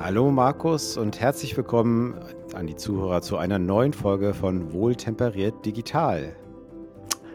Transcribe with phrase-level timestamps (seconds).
[0.00, 2.20] Hallo Markus und herzlich willkommen
[2.54, 6.36] an die Zuhörer zu einer neuen Folge von Wohltemperiert Digital.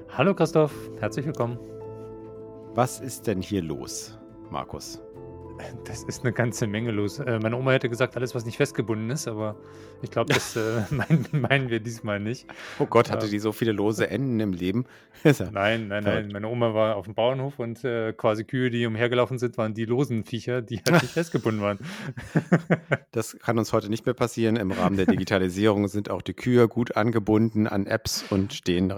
[0.08, 1.60] Hallo Christoph, herzlich willkommen.
[2.74, 4.18] Was ist denn hier los,
[4.50, 5.03] Markus?
[5.86, 7.20] Das ist eine ganze Menge los.
[7.20, 9.56] Äh, meine Oma hätte gesagt, alles, was nicht festgebunden ist, aber
[10.02, 12.48] ich glaube, das äh, meinen, meinen, wir diesmal nicht.
[12.80, 14.86] Oh Gott, hatte die so viele lose Enden im Leben?
[15.24, 16.30] nein, nein, nein.
[16.32, 19.86] Meine Oma war auf dem Bauernhof und äh, quasi Kühe, die umhergelaufen sind, waren die
[19.86, 21.80] losen Viecher, die halt nicht festgebunden waren.
[23.12, 24.56] das kann uns heute nicht mehr passieren.
[24.56, 28.92] Im Rahmen der Digitalisierung sind auch die Kühe gut angebunden an Apps und stehen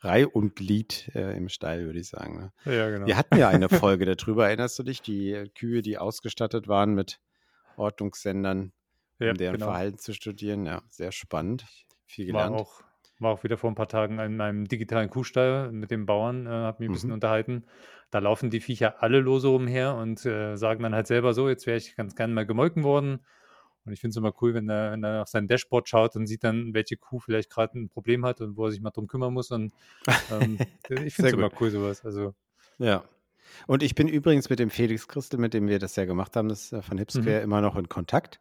[0.00, 2.52] Reih und Glied im Stall, würde ich sagen.
[2.64, 2.74] Ne?
[2.74, 3.06] Ja, genau.
[3.06, 5.00] Wir hatten ja eine Folge darüber, erinnerst du dich?
[5.02, 7.20] Die Kühe, die ausgestattet waren mit
[7.76, 8.72] Ortungssendern,
[9.20, 9.66] um ja, deren genau.
[9.66, 10.66] Verhalten zu studieren.
[10.66, 11.66] Ja, sehr spannend.
[12.06, 12.54] Viel gelernt.
[12.54, 12.82] War auch,
[13.18, 16.50] war auch wieder vor ein paar Tagen in meinem digitalen Kuhstall mit dem Bauern, äh,
[16.50, 17.14] habe mich ein bisschen mhm.
[17.14, 17.64] unterhalten.
[18.10, 21.66] Da laufen die Viecher alle lose umher und äh, sagen dann halt selber so, jetzt
[21.66, 23.24] wäre ich ganz gerne mal gemolken worden.
[23.84, 26.26] Und ich finde es immer cool, wenn er, wenn er auf sein Dashboard schaut und
[26.26, 29.08] sieht dann, welche Kuh vielleicht gerade ein Problem hat und wo er sich mal drum
[29.08, 29.50] kümmern muss.
[29.50, 29.72] Und
[30.30, 30.58] ähm,
[31.04, 32.04] ich finde es immer cool, sowas.
[32.04, 32.34] Also,
[32.78, 33.04] ja,
[33.66, 36.48] und ich bin übrigens mit dem Felix Christel, mit dem wir das ja gemacht haben,
[36.48, 37.44] das von Hipsquare, mhm.
[37.44, 38.40] immer noch in Kontakt.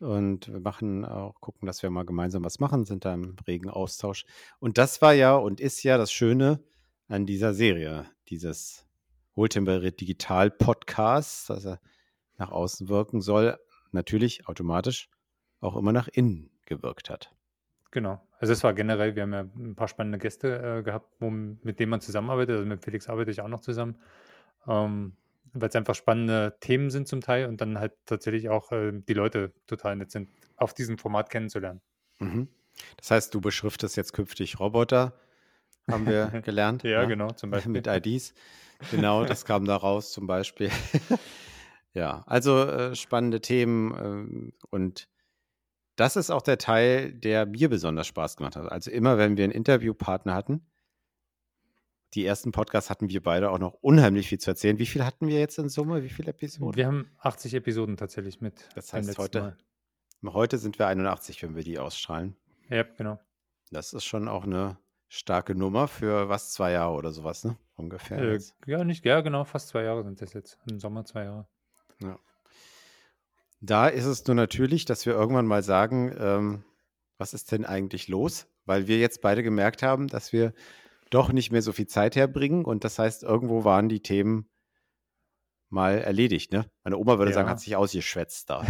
[0.00, 3.70] Und wir machen auch, gucken, dass wir mal gemeinsam was machen, sind da im regen
[3.70, 4.24] Austausch.
[4.58, 6.60] Und das war ja und ist ja das Schöne
[7.06, 8.84] an dieser Serie, dieses
[9.34, 11.80] Wohltemperiert Digital Podcast, dass er
[12.36, 13.56] nach außen wirken soll,
[13.92, 15.08] natürlich automatisch
[15.60, 17.32] auch immer nach innen gewirkt hat.
[17.92, 18.20] Genau.
[18.38, 21.78] Also es war generell, wir haben ja ein paar spannende Gäste äh, gehabt, wo, mit
[21.78, 22.56] denen man zusammenarbeitet.
[22.56, 23.96] Also mit Felix arbeite ich auch noch zusammen
[24.66, 25.16] ähm,
[25.52, 29.14] weil es einfach spannende Themen sind zum Teil und dann halt tatsächlich auch äh, die
[29.14, 31.80] Leute total nett sind, auf diesem Format kennenzulernen.
[32.18, 32.48] Mhm.
[32.96, 35.12] Das heißt, du beschriftest jetzt künftig Roboter,
[35.90, 36.82] haben wir gelernt.
[36.84, 37.72] ja, ja, genau, zum Beispiel.
[37.72, 38.34] Mit IDs.
[38.90, 40.70] Genau, das kam da raus zum Beispiel.
[41.94, 45.08] ja, also äh, spannende Themen äh, und
[45.96, 48.72] das ist auch der Teil, der mir besonders Spaß gemacht hat.
[48.72, 50.66] Also immer, wenn wir einen Interviewpartner hatten,
[52.14, 54.78] die ersten Podcasts hatten wir beide auch noch unheimlich viel zu erzählen.
[54.78, 56.02] Wie viel hatten wir jetzt in Summe?
[56.02, 56.76] Wie viele Episoden?
[56.76, 58.68] Wir haben 80 Episoden tatsächlich mit.
[58.74, 59.56] Das heißt, heute,
[60.24, 62.36] heute sind wir 81, wenn wir die ausstrahlen.
[62.68, 63.18] Ja, genau.
[63.70, 64.76] Das ist schon auch eine
[65.08, 67.56] starke Nummer für was, zwei Jahre oder sowas, ne?
[67.76, 68.18] Ungefähr.
[68.18, 70.58] Äh, ja, nicht, ja, genau, fast zwei Jahre sind das jetzt.
[70.70, 71.46] Im Sommer zwei Jahre.
[72.00, 72.18] Ja.
[73.60, 76.64] Da ist es nur natürlich, dass wir irgendwann mal sagen, ähm,
[77.16, 78.46] was ist denn eigentlich los?
[78.64, 80.52] Weil wir jetzt beide gemerkt haben, dass wir
[81.14, 82.64] doch nicht mehr so viel Zeit herbringen.
[82.64, 84.48] Und das heißt, irgendwo waren die Themen
[85.72, 86.52] mal erledigt.
[86.52, 86.70] Ne?
[86.84, 87.34] Meine Oma würde ja.
[87.34, 88.64] sagen, hat sich ausgeschwätzt da.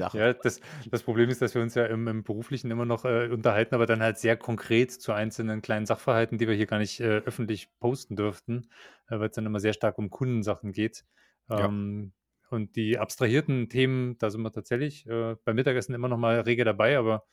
[0.12, 0.60] ja, das,
[0.90, 3.86] das Problem ist, dass wir uns ja im, im Beruflichen immer noch äh, unterhalten, aber
[3.86, 7.68] dann halt sehr konkret zu einzelnen kleinen Sachverhalten, die wir hier gar nicht äh, öffentlich
[7.78, 8.68] posten dürften,
[9.08, 11.04] äh, weil es dann immer sehr stark um Kundensachen geht.
[11.48, 12.56] Ähm, ja.
[12.56, 16.64] Und die abstrahierten Themen, da sind wir tatsächlich äh, beim Mittagessen immer noch mal rege
[16.64, 17.24] dabei, aber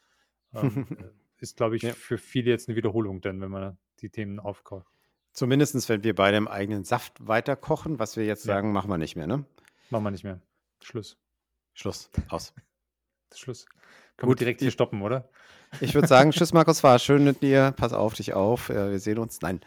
[0.53, 0.85] ähm,
[1.39, 1.94] ist, glaube ich, ja.
[1.94, 4.88] für viele jetzt eine Wiederholung dann, wenn man die Themen aufkocht.
[5.33, 8.55] Zumindest, wenn wir beide im eigenen Saft weiterkochen, was wir jetzt ja.
[8.55, 9.45] sagen, machen wir nicht mehr, ne?
[9.89, 10.41] Machen wir nicht mehr.
[10.81, 11.17] Schluss.
[11.73, 12.09] Schluss.
[12.29, 12.53] Aus.
[13.33, 13.66] Schluss.
[14.17, 14.39] Können Gut.
[14.39, 15.29] wir direkt hier stoppen, oder?
[15.81, 17.73] Ich würde sagen, Tschüss, Markus, war schön mit dir.
[17.78, 18.69] Pass auf dich auf.
[18.69, 19.39] Äh, wir sehen uns.
[19.41, 19.61] Nein.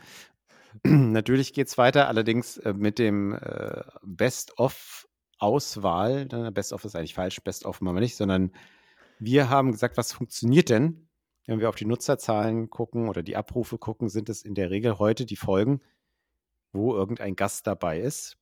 [0.85, 6.27] Natürlich geht es weiter, allerdings äh, mit dem äh, Best-of-Auswahl.
[6.53, 8.53] Best-of ist eigentlich falsch, Best-of machen wir nicht, sondern
[9.19, 11.09] wir haben gesagt, was funktioniert denn
[11.47, 14.99] wenn wir auf die Nutzerzahlen gucken oder die Abrufe gucken, sind es in der Regel
[14.99, 15.81] heute die Folgen,
[16.73, 18.39] wo irgendein Gast dabei ist,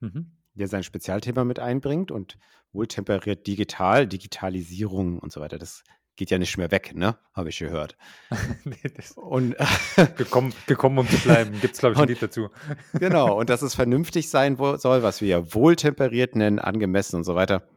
[0.00, 0.32] mhm.
[0.54, 2.38] der sein Spezialthema mit einbringt und
[2.72, 5.58] wohltemperiert digital, Digitalisierung und so weiter.
[5.58, 5.82] Das
[6.16, 7.16] geht ja nicht mehr weg, ne?
[7.32, 7.96] Habe ich gehört.
[8.64, 8.76] nee,
[9.16, 9.56] und
[10.16, 11.52] gekommen, gekommen, um zu bleiben.
[11.60, 12.50] Gibt es, glaube ich, ein Lied dazu.
[12.92, 17.34] genau, und dass es vernünftig sein soll, was wir ja wohltemperiert nennen, angemessen und so
[17.34, 17.68] weiter.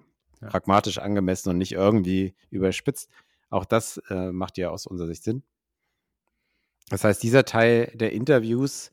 [0.42, 0.50] Ja.
[0.50, 3.10] Pragmatisch angemessen und nicht irgendwie überspitzt.
[3.56, 5.42] Auch das äh, macht ja aus unserer Sicht Sinn.
[6.90, 8.92] Das heißt, dieser Teil der Interviews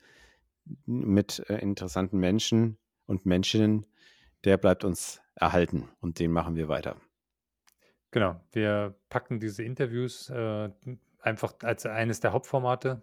[0.87, 3.87] mit äh, interessanten Menschen und Menschinnen,
[4.45, 6.95] der bleibt uns erhalten und den machen wir weiter.
[8.13, 10.71] Genau, wir packen diese Interviews äh,
[11.19, 13.03] einfach als eines der Hauptformate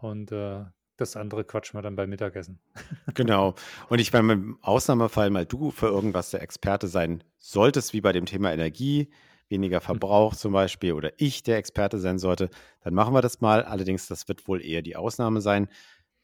[0.00, 0.64] und äh,
[0.96, 2.60] das andere quatschen wir dann beim Mittagessen.
[3.14, 3.56] Genau.
[3.88, 8.12] Und ich meine, im Ausnahmefall mal du für irgendwas der Experte sein solltest, wie bei
[8.12, 9.10] dem Thema Energie,
[9.48, 12.50] weniger Verbrauch zum Beispiel, oder ich der Experte sein sollte,
[12.82, 13.62] dann machen wir das mal.
[13.64, 15.68] Allerdings, das wird wohl eher die Ausnahme sein.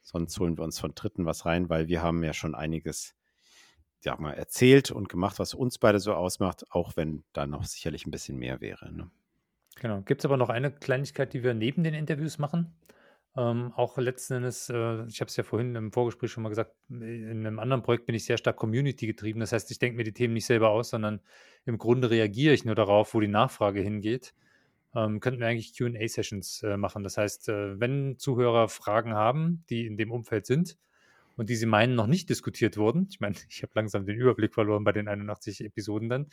[0.02, 3.14] Sonst holen wir uns von Dritten was rein, weil wir haben ja schon einiges
[4.04, 8.06] ja, mal erzählt und gemacht, was uns beide so ausmacht, auch wenn da noch sicherlich
[8.06, 8.92] ein bisschen mehr wäre.
[8.92, 9.10] Ne?
[9.76, 10.02] Genau.
[10.02, 12.72] Gibt es aber noch eine Kleinigkeit, die wir neben den Interviews machen?
[13.36, 16.72] Ähm, auch letzten Endes, äh, ich habe es ja vorhin im Vorgespräch schon mal gesagt,
[16.88, 19.40] in einem anderen Projekt bin ich sehr stark Community getrieben.
[19.40, 21.20] Das heißt, ich denke mir die Themen nicht selber aus, sondern
[21.64, 24.34] im Grunde reagiere ich nur darauf, wo die Nachfrage hingeht.
[24.94, 27.02] Ähm, könnten wir eigentlich QA-Sessions äh, machen.
[27.02, 30.78] Das heißt, äh, wenn Zuhörer Fragen haben, die in dem Umfeld sind
[31.36, 34.54] und die sie meinen, noch nicht diskutiert wurden, ich meine, ich habe langsam den Überblick
[34.54, 36.30] verloren bei den 81 Episoden dann,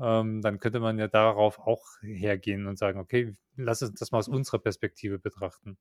[0.00, 4.18] ähm, dann könnte man ja darauf auch hergehen und sagen, okay, lass uns das mal
[4.18, 5.76] aus unserer Perspektive betrachten.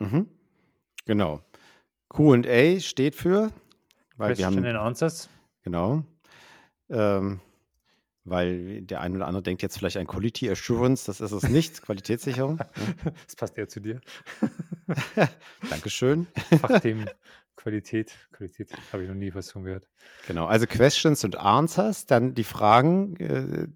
[0.00, 0.28] Mhm.
[1.06, 1.40] Genau.
[2.08, 3.52] QA steht für,
[4.16, 4.64] weil wir haben.
[4.64, 5.28] and Answers.
[5.62, 6.04] Genau.
[6.88, 7.40] Ähm,
[8.24, 11.82] weil der eine oder andere denkt jetzt vielleicht an Quality Assurance, das ist es nicht,
[11.82, 12.58] Qualitätssicherung.
[13.26, 14.00] Das passt eher zu dir.
[15.70, 16.26] Dankeschön.
[16.60, 17.08] Fachthemen,
[17.56, 19.88] Qualität, Qualität, habe ich noch nie was von gehört.
[20.26, 23.68] Genau, also Questions und Answers, dann die Fragen, äh,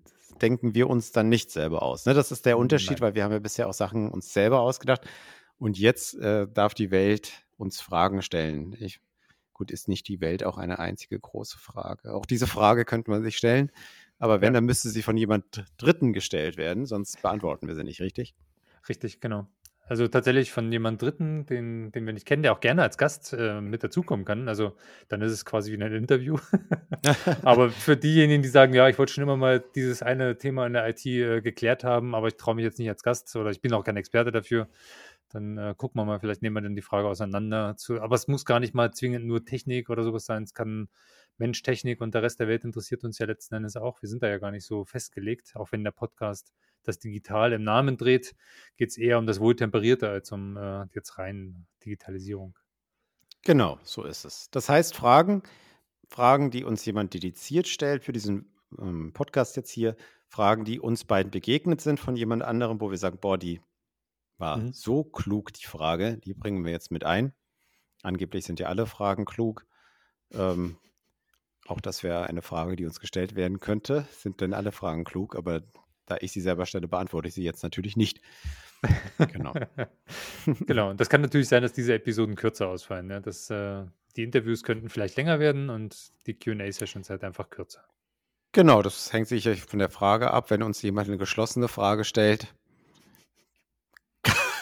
[0.43, 2.07] denken wir uns dann nicht selber aus.
[2.07, 2.15] Ne?
[2.15, 3.01] Das ist der Unterschied, Nein.
[3.01, 5.03] weil wir haben ja bisher auch Sachen uns selber ausgedacht.
[5.65, 8.77] Und jetzt äh, darf die Welt uns Fragen stellen.
[8.81, 9.01] Ich,
[9.55, 12.13] gut, ist nicht die Welt auch eine einzige große Frage?
[12.13, 13.73] Auch diese Frage könnte man sich stellen.
[14.19, 14.59] Aber wenn, ja.
[14.59, 18.35] dann müsste sie von jemand Dritten gestellt werden, sonst beantworten wir sie nicht, richtig?
[18.87, 19.49] Richtig, genau.
[19.87, 23.35] Also tatsächlich von jemand Dritten, den, den wir nicht kennen, der auch gerne als Gast
[23.35, 24.49] äh, mit dazukommen kann.
[24.49, 24.77] Also
[25.09, 26.39] dann ist es quasi wie ein Interview.
[27.43, 30.73] aber für diejenigen, die sagen, ja, ich wollte schon immer mal dieses eine Thema in
[30.73, 33.61] der IT äh, geklärt haben, aber ich traue mich jetzt nicht als Gast oder ich
[33.61, 34.69] bin auch kein Experte dafür,
[35.29, 37.77] dann äh, gucken wir mal, vielleicht nehmen wir dann die Frage auseinander.
[37.77, 40.45] Zu, aber es muss gar nicht mal zwingend nur Technik oder sowas sein.
[40.45, 40.89] Es kann
[41.39, 44.01] Mensch, Technik und der Rest der Welt interessiert uns ja letzten Endes auch.
[44.03, 46.53] Wir sind da ja gar nicht so festgelegt, auch wenn der Podcast
[46.85, 48.35] das Digital im Namen dreht,
[48.77, 52.57] geht es eher um das Wohltemperierte als um äh, jetzt rein Digitalisierung.
[53.43, 54.51] Genau, so ist es.
[54.51, 55.43] Das heißt, Fragen,
[56.09, 59.97] Fragen, die uns jemand dediziert stellt für diesen ähm, Podcast jetzt hier,
[60.29, 63.61] Fragen, die uns beiden begegnet sind von jemand anderem, wo wir sagen, boah, die
[64.39, 64.73] war mhm.
[64.73, 66.19] so klug, die Frage.
[66.19, 67.33] Die bringen wir jetzt mit ein.
[68.03, 69.67] Angeblich sind ja alle Fragen klug.
[70.33, 70.77] Ähm,
[71.67, 74.07] auch das wäre eine Frage, die uns gestellt werden könnte.
[74.11, 75.37] Sind denn alle Fragen klug?
[75.37, 75.63] Aber
[76.07, 78.21] da ich sie selber stelle, beantworte ich sie jetzt natürlich nicht.
[79.33, 79.55] genau.
[80.67, 80.91] genau.
[80.91, 83.07] Und das kann natürlich sein, dass diese Episoden kürzer ausfallen.
[83.07, 83.23] Ne?
[83.23, 83.85] Das, äh,
[84.17, 87.85] die Interviews könnten vielleicht länger werden und die QA-Sessions halt einfach kürzer.
[88.53, 90.51] Genau, das hängt sicher von der Frage ab.
[90.51, 92.55] Wenn uns jemand eine geschlossene Frage stellt,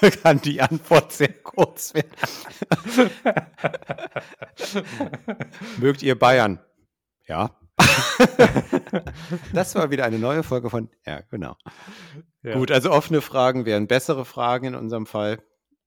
[0.22, 2.08] kann die Antwort sehr kurz werden.
[5.78, 6.60] Mögt ihr Bayern?
[7.26, 7.56] Ja.
[9.52, 11.56] das war wieder eine neue Folge von, ja, genau.
[12.42, 12.54] Ja.
[12.54, 15.42] Gut, also offene Fragen wären bessere Fragen in unserem Fall.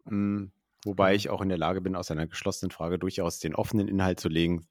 [0.06, 0.52] Hm,
[0.84, 1.16] wobei mhm.
[1.18, 4.30] ich auch in der Lage bin, aus einer geschlossenen Frage durchaus den offenen Inhalt zu
[4.30, 4.68] legen.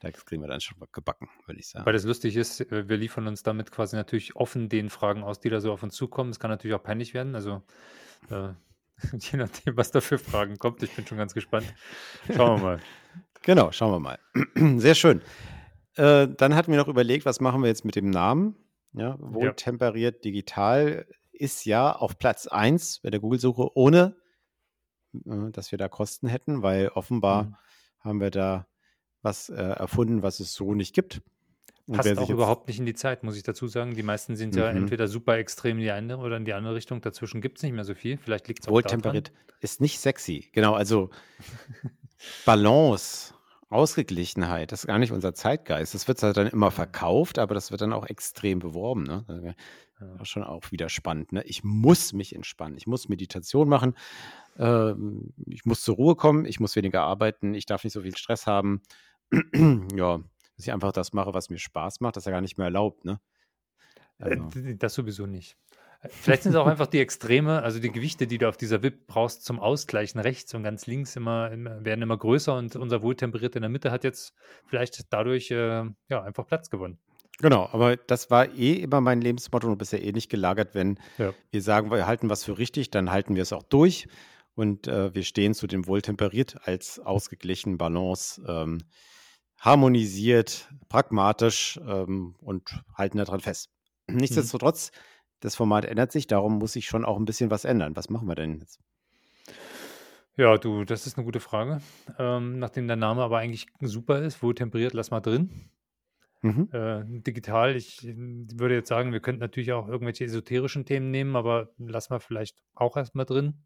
[0.00, 1.86] Da kriegen wir dann schon gebacken, würde ich sagen.
[1.86, 5.50] Weil das lustig ist, wir liefern uns damit quasi natürlich offen den Fragen aus, die
[5.50, 6.30] da so auf uns zukommen.
[6.30, 7.34] Es kann natürlich auch peinlich werden.
[7.34, 7.62] Also
[8.30, 8.50] äh,
[9.18, 10.82] Je nachdem, was da für Fragen kommt.
[10.82, 11.72] Ich bin schon ganz gespannt.
[12.34, 12.80] Schauen wir mal.
[13.42, 14.18] Genau, schauen wir mal.
[14.80, 15.22] Sehr schön.
[15.94, 18.56] Äh, dann hatten wir noch überlegt, was machen wir jetzt mit dem Namen?
[18.92, 24.16] Ja, wohltemperiert digital ist ja auf Platz 1 bei der Google-Suche, ohne
[25.24, 27.56] äh, dass wir da Kosten hätten, weil offenbar mhm.
[28.00, 28.66] haben wir da
[29.22, 31.22] was äh, erfunden, was es so nicht gibt.
[31.90, 33.94] Passt auch überhaupt nicht in die Zeit, muss ich dazu sagen.
[33.94, 34.78] Die meisten sind ja mhm.
[34.78, 37.00] entweder super extrem in die eine oder in die andere Richtung.
[37.00, 38.18] Dazwischen gibt es nicht mehr so viel.
[38.18, 40.48] Vielleicht liegt es auch Wohltemperiert ist nicht sexy.
[40.52, 41.10] Genau, also
[42.44, 43.34] Balance,
[43.70, 45.94] Ausgeglichenheit, das ist gar nicht unser Zeitgeist.
[45.94, 49.02] Das wird dann immer verkauft, aber das wird dann auch extrem beworben.
[49.04, 49.54] Ne?
[50.00, 50.24] Ja.
[50.24, 51.32] Schon auch wieder spannend.
[51.32, 51.42] Ne?
[51.44, 52.76] Ich muss mich entspannen.
[52.76, 53.94] Ich muss Meditation machen.
[54.56, 56.44] Ähm, ich muss zur Ruhe kommen.
[56.44, 57.52] Ich muss weniger arbeiten.
[57.52, 58.80] Ich darf nicht so viel Stress haben.
[59.96, 60.20] ja,
[60.58, 62.66] dass ich einfach das mache, was mir Spaß macht, das ist ja gar nicht mehr
[62.66, 63.20] erlaubt, ne?
[64.18, 64.50] Äh, also.
[64.76, 65.56] Das sowieso nicht.
[66.02, 68.82] Äh, vielleicht sind es auch einfach die Extreme, also die Gewichte, die du auf dieser
[68.82, 70.20] WIP brauchst zum Ausgleichen.
[70.20, 73.92] Rechts und ganz links immer, immer werden immer größer und unser wohltemperiert in der Mitte
[73.92, 74.34] hat jetzt
[74.66, 76.98] vielleicht dadurch äh, ja, einfach Platz gewonnen.
[77.40, 80.74] Genau, aber das war eh immer mein Lebensmotto und bisher eh nicht gelagert.
[80.74, 81.32] Wenn ja.
[81.52, 84.08] wir sagen, wir halten was für richtig, dann halten wir es auch durch
[84.56, 88.42] und äh, wir stehen zu dem wohltemperiert als ausgeglichen Balance.
[88.44, 88.78] Ähm,
[89.58, 93.70] harmonisiert, pragmatisch ähm, und halten daran fest.
[94.06, 94.16] Mhm.
[94.16, 94.92] Nichtsdestotrotz,
[95.40, 97.96] das Format ändert sich, darum muss sich schon auch ein bisschen was ändern.
[97.96, 98.80] Was machen wir denn jetzt?
[100.36, 101.80] Ja, du, das ist eine gute Frage.
[102.18, 105.70] Ähm, nachdem der Name aber eigentlich super ist, wohl temperiert, lass mal drin.
[106.42, 106.68] Mhm.
[106.70, 111.70] Äh, digital, ich würde jetzt sagen, wir könnten natürlich auch irgendwelche esoterischen Themen nehmen, aber
[111.78, 113.64] lass mal vielleicht auch erstmal drin.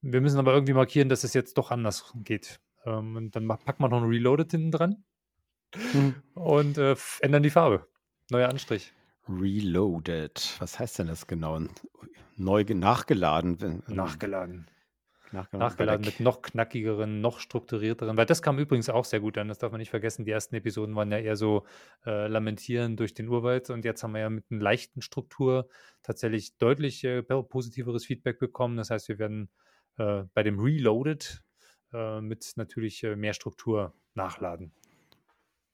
[0.00, 2.60] Wir müssen aber irgendwie markieren, dass es jetzt doch anders geht.
[2.84, 5.04] Ähm, und dann packt man noch ein Reloaded hinten dran
[5.92, 6.14] mhm.
[6.34, 7.86] und äh, ändern die Farbe.
[8.30, 8.92] Neuer Anstrich.
[9.28, 10.56] Reloaded.
[10.58, 11.60] Was heißt denn das genau?
[12.36, 13.82] Neu nachgeladen.
[13.86, 14.66] Nachgeladen.
[15.32, 19.48] Nachgeladen, nachgeladen mit noch knackigeren, noch strukturierteren, weil das kam übrigens auch sehr gut an,
[19.48, 20.26] das darf man nicht vergessen.
[20.26, 21.64] Die ersten Episoden waren ja eher so
[22.04, 25.68] äh, lamentieren durch den Urwald und jetzt haben wir ja mit einer leichten Struktur
[26.02, 28.76] tatsächlich deutlich äh, positiveres Feedback bekommen.
[28.76, 29.48] Das heißt, wir werden
[29.96, 31.42] äh, bei dem Reloaded
[31.92, 34.72] äh, mit natürlich äh, mehr Struktur nachladen.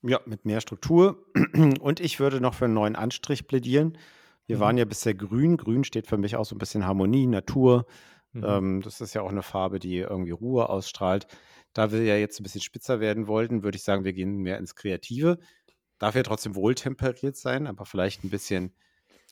[0.03, 1.27] Ja, mit mehr Struktur.
[1.81, 3.99] Und ich würde noch für einen neuen Anstrich plädieren.
[4.47, 4.61] Wir mhm.
[4.61, 5.57] waren ja bisher grün.
[5.57, 7.87] Grün steht für mich auch so ein bisschen Harmonie, Natur,
[8.33, 8.45] Mhm.
[8.45, 11.27] Ähm, das ist ja auch eine Farbe, die irgendwie Ruhe ausstrahlt.
[11.73, 14.59] Da wir ja jetzt ein bisschen spitzer werden wollten, würde ich sagen, wir gehen mehr
[14.59, 15.39] ins Kreative.
[15.99, 18.75] Darf ja trotzdem wohltemperiert sein, aber vielleicht ein bisschen,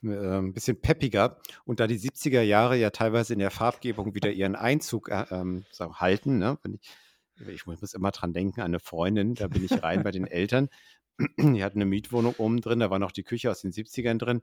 [0.02, 1.38] äh, ein bisschen peppiger.
[1.64, 5.64] Und da die 70er Jahre ja teilweise in der Farbgebung wieder ihren Einzug äh, ähm,
[5.78, 6.58] halten, ne?
[7.38, 10.26] ich, ich muss immer dran denken, an eine Freundin, da bin ich rein bei den
[10.26, 10.68] Eltern.
[11.38, 14.42] Die hatten eine Mietwohnung oben drin, da war noch die Küche aus den 70ern drin.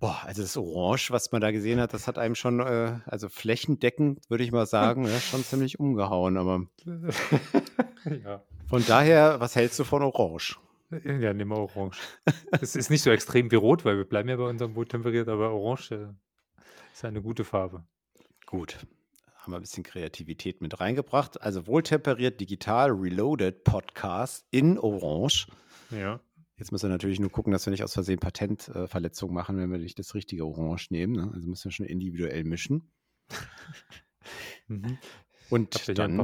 [0.00, 3.28] Boah, also das Orange, was man da gesehen hat, das hat einem schon, äh, also
[3.28, 6.36] flächendeckend, würde ich mal sagen, ja, schon ziemlich umgehauen.
[6.36, 6.66] Aber
[8.24, 8.44] ja.
[8.68, 10.60] von daher, was hältst du von Orange?
[11.04, 11.98] Ja, nehmen wir Orange.
[12.60, 15.28] Es ist nicht so extrem wie Rot, weil wir bleiben ja bei unserem Boot temperiert,
[15.28, 17.84] aber Orange äh, ist eine gute Farbe.
[18.46, 18.78] Gut.
[19.36, 21.40] Haben wir ein bisschen Kreativität mit reingebracht.
[21.40, 25.46] Also wohltemperiert, digital, reloaded Podcast in Orange.
[25.90, 26.20] Ja.
[26.56, 29.78] Jetzt müssen wir natürlich nur gucken, dass wir nicht aus Versehen Patentverletzungen machen, wenn wir
[29.78, 31.14] nicht das richtige Orange nehmen.
[31.14, 31.30] Ne?
[31.32, 32.90] Also müssen wir schon individuell mischen.
[34.66, 34.98] mhm.
[35.50, 36.16] Und dann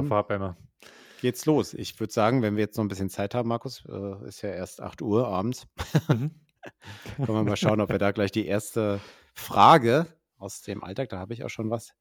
[1.25, 1.73] geht's los.
[1.73, 4.49] Ich würde sagen, wenn wir jetzt noch ein bisschen Zeit haben, Markus, äh, ist ja
[4.49, 5.65] erst 8 Uhr abends.
[6.07, 6.35] Mhm.
[7.15, 9.01] Können wir mal schauen, ob wir da gleich die erste
[9.33, 10.05] Frage
[10.37, 11.95] aus dem Alltag, da habe ich auch schon was,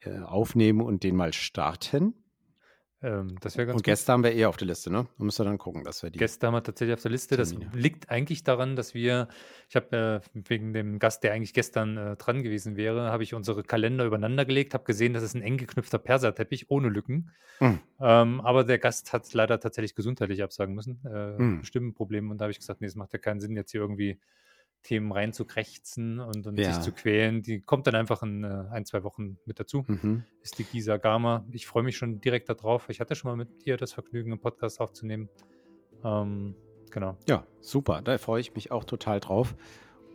[0.00, 2.21] äh, aufnehmen und den mal starten.
[3.02, 5.06] Ähm, das wäre ganz Und Gäste haben wir eher auf der Liste, ne?
[5.18, 6.18] Da müssen wir dann gucken, dass wir die.
[6.18, 7.36] Gäste haben wir tatsächlich auf der Liste.
[7.36, 7.70] Termine.
[7.72, 9.28] Das liegt eigentlich daran, dass wir,
[9.68, 13.34] ich habe äh, wegen dem Gast, der eigentlich gestern äh, dran gewesen wäre, habe ich
[13.34, 17.30] unsere Kalender übereinander gelegt, habe gesehen, das ist ein eng geknüpfter Perserteppich ohne Lücken.
[17.60, 17.80] Mhm.
[18.00, 21.00] Ähm, aber der Gast hat leider tatsächlich gesundheitlich absagen müssen.
[21.04, 21.64] Äh, mhm.
[21.64, 22.30] Stimmenprobleme.
[22.30, 24.18] Und da habe ich gesagt, nee, es macht ja keinen Sinn, jetzt hier irgendwie
[24.82, 26.72] Themen reinzukrächzen und, und ja.
[26.72, 27.42] sich zu quälen.
[27.42, 29.84] Die kommt dann einfach in äh, ein, zwei Wochen mit dazu.
[29.86, 30.24] Mhm.
[30.42, 31.44] Ist die Gisa Gama.
[31.52, 32.88] Ich freue mich schon direkt darauf.
[32.88, 35.28] Ich hatte schon mal mit ihr das Vergnügen, einen Podcast aufzunehmen.
[36.04, 36.54] Ähm,
[36.90, 37.16] genau.
[37.28, 38.02] Ja, super.
[38.02, 39.54] Da freue ich mich auch total drauf.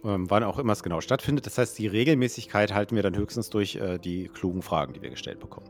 [0.03, 1.45] Ähm, wann auch immer es genau stattfindet.
[1.45, 5.09] Das heißt, die Regelmäßigkeit halten wir dann höchstens durch äh, die klugen Fragen, die wir
[5.09, 5.69] gestellt bekommen.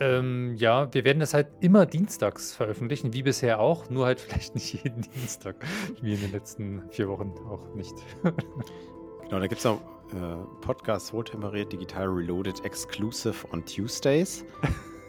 [0.00, 4.54] Ähm, ja, wir werden das halt immer dienstags veröffentlichen, wie bisher auch, nur halt vielleicht
[4.54, 5.56] nicht jeden Dienstag,
[6.02, 7.94] wie in den letzten vier Wochen auch nicht.
[8.22, 9.80] genau, da gibt es auch
[10.12, 14.44] äh, Podcasts Wohltemperiert, Digital Reloaded, Exclusive on Tuesdays.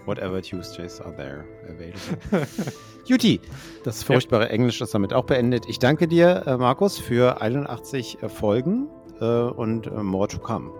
[0.05, 2.47] Whatever Tuesdays are there available.
[3.05, 3.41] Juti,
[3.83, 4.49] das furchtbare ja.
[4.51, 5.65] Englisch ist damit auch beendet.
[5.67, 8.87] Ich danke dir, äh, Markus, für 81 äh, Folgen
[9.19, 10.71] äh, und äh, more to come.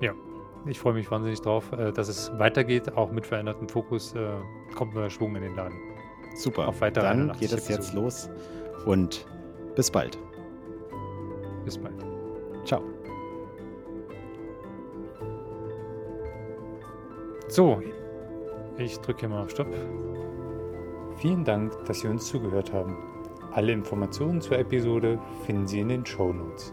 [0.00, 0.12] Ja,
[0.66, 4.14] ich freue mich wahnsinnig drauf, äh, dass es weitergeht, auch mit verändertem Fokus.
[4.14, 4.30] Äh,
[4.74, 5.76] kommt neuer Schwung in den Laden.
[6.34, 6.68] Super.
[6.68, 8.30] Auf weitere Dann geht es jetzt los
[8.86, 9.26] und
[9.76, 10.18] bis bald.
[11.64, 11.94] Bis bald.
[12.64, 12.82] Ciao.
[17.48, 17.82] So,
[18.78, 19.68] ich drücke hier mal auf Stopp.
[21.18, 22.96] Vielen Dank, dass Sie uns zugehört haben.
[23.52, 26.72] Alle Informationen zur Episode finden Sie in den Show Notes.